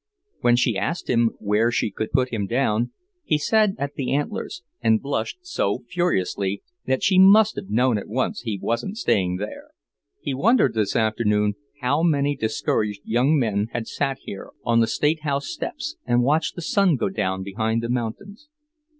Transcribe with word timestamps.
When 0.39 0.55
she 0.55 0.79
asked 0.79 1.11
him 1.11 1.35
where 1.37 1.69
she 1.71 1.93
should 1.95 2.11
put 2.11 2.29
him 2.33 2.47
down, 2.47 2.89
he 3.23 3.37
said 3.37 3.75
at 3.77 3.93
the 3.93 4.15
Antlers, 4.15 4.63
and 4.81 4.99
blushed 4.99 5.37
so 5.45 5.83
furiously 5.87 6.63
that 6.87 7.03
she 7.03 7.19
must 7.19 7.55
have 7.55 7.69
known 7.69 7.99
at 7.99 8.07
once 8.07 8.41
he 8.41 8.57
wasn't 8.59 8.97
staying 8.97 9.35
there. 9.35 9.67
He 10.19 10.33
wondered 10.33 10.73
this 10.73 10.95
afternoon 10.95 11.53
how 11.81 12.01
many 12.01 12.35
discouraged 12.35 13.01
young 13.03 13.37
men 13.37 13.67
had 13.73 13.85
sat 13.85 14.17
here 14.23 14.49
on 14.63 14.79
the 14.79 14.87
State 14.87 15.21
House 15.21 15.45
steps 15.45 15.97
and 16.03 16.23
watched 16.23 16.55
the 16.55 16.63
sun 16.63 16.95
go 16.95 17.09
down 17.09 17.43
behind 17.43 17.83
the 17.83 17.87
mountains. 17.89 18.49